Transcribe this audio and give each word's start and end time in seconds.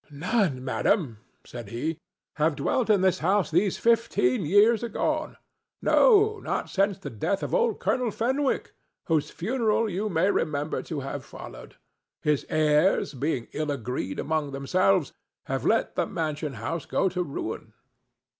"None, 0.09 0.65
madam," 0.65 1.19
said 1.43 1.69
he, 1.69 1.99
"have 2.37 2.55
dwelt 2.55 2.89
in 2.89 3.01
this 3.01 3.19
house 3.19 3.51
these 3.51 3.77
fifteen 3.77 4.47
years 4.47 4.81
agone—no, 4.81 6.39
not 6.39 6.71
since 6.71 6.97
the 6.97 7.11
death 7.11 7.43
of 7.43 7.53
old 7.53 7.79
Colonel 7.79 8.09
Fenwicke, 8.09 8.73
whose 9.05 9.29
funeral 9.29 9.87
you 9.87 10.09
may 10.09 10.31
remember 10.31 10.81
to 10.81 11.01
have 11.01 11.23
followed. 11.23 11.75
His 12.23 12.47
heirs, 12.49 13.13
being 13.13 13.47
ill 13.51 13.69
agreed 13.69 14.17
among 14.19 14.53
themselves, 14.53 15.13
have 15.45 15.67
let 15.67 15.93
the 15.93 16.07
mansion 16.07 16.53
house 16.55 16.87
go 16.87 17.07
to 17.09 17.21
ruin." 17.21 17.73